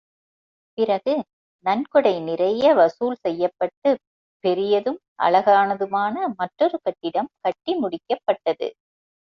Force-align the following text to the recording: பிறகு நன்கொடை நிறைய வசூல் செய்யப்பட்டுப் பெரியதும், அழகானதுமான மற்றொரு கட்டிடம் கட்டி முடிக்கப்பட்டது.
பிறகு 0.77 1.13
நன்கொடை 1.65 2.19
நிறைய 2.19 2.73
வசூல் 2.73 3.17
செய்யப்பட்டுப் 3.21 4.01
பெரியதும், 4.43 4.99
அழகானதுமான 5.19 6.27
மற்றொரு 6.35 6.79
கட்டிடம் 6.81 7.31
கட்டி 7.41 7.73
முடிக்கப்பட்டது. 7.75 8.69